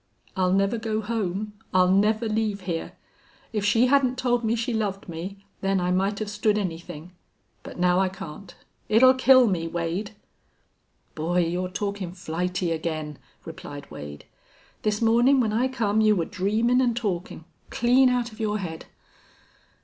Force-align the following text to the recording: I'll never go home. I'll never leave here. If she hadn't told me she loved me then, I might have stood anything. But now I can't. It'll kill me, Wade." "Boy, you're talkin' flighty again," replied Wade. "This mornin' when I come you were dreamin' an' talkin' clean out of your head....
I'll 0.35 0.51
never 0.51 0.79
go 0.79 0.99
home. 0.99 1.53
I'll 1.75 1.91
never 1.91 2.27
leave 2.27 2.61
here. 2.61 2.93
If 3.53 3.63
she 3.63 3.85
hadn't 3.85 4.17
told 4.17 4.43
me 4.43 4.55
she 4.55 4.73
loved 4.73 5.07
me 5.07 5.45
then, 5.61 5.79
I 5.79 5.91
might 5.91 6.17
have 6.17 6.27
stood 6.27 6.57
anything. 6.57 7.11
But 7.61 7.77
now 7.77 7.99
I 7.99 8.09
can't. 8.09 8.55
It'll 8.89 9.13
kill 9.13 9.45
me, 9.45 9.67
Wade." 9.67 10.15
"Boy, 11.13 11.45
you're 11.45 11.69
talkin' 11.69 12.13
flighty 12.13 12.71
again," 12.71 13.19
replied 13.45 13.91
Wade. 13.91 14.25
"This 14.81 15.03
mornin' 15.03 15.39
when 15.39 15.53
I 15.53 15.67
come 15.67 16.01
you 16.01 16.15
were 16.15 16.25
dreamin' 16.25 16.81
an' 16.81 16.95
talkin' 16.95 17.45
clean 17.69 18.09
out 18.09 18.31
of 18.31 18.39
your 18.39 18.57
head.... 18.57 18.87